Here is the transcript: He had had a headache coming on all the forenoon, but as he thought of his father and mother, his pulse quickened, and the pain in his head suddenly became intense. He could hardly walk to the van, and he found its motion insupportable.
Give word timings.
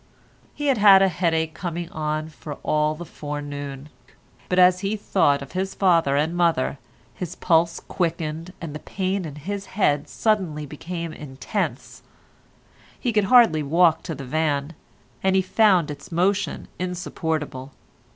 He 0.55 0.65
had 0.65 0.79
had 0.79 1.03
a 1.03 1.09
headache 1.09 1.53
coming 1.53 1.87
on 1.91 2.31
all 2.63 2.95
the 2.95 3.05
forenoon, 3.05 3.89
but 4.49 4.57
as 4.57 4.79
he 4.79 4.95
thought 4.95 5.43
of 5.43 5.51
his 5.51 5.75
father 5.75 6.15
and 6.17 6.35
mother, 6.35 6.79
his 7.13 7.35
pulse 7.35 7.79
quickened, 7.79 8.51
and 8.59 8.73
the 8.73 8.79
pain 8.79 9.25
in 9.25 9.35
his 9.35 9.67
head 9.77 10.09
suddenly 10.09 10.65
became 10.65 11.13
intense. 11.13 12.01
He 12.99 13.13
could 13.13 13.25
hardly 13.25 13.61
walk 13.61 14.01
to 14.01 14.15
the 14.15 14.25
van, 14.25 14.73
and 15.21 15.35
he 15.35 15.43
found 15.43 15.91
its 15.91 16.11
motion 16.11 16.67
insupportable. 16.79 17.71